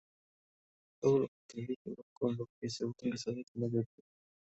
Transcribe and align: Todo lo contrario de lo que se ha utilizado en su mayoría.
Todo 0.99 1.19
lo 1.19 1.27
contrario 1.45 1.75
de 1.85 2.35
lo 2.39 2.47
que 2.59 2.69
se 2.71 2.83
ha 2.83 2.87
utilizado 2.87 3.37
en 3.37 3.45
su 3.53 3.59
mayoría. 3.59 3.85